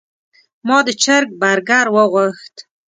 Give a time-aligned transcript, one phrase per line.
[0.67, 2.55] ما د چرګ برګر وغوښت.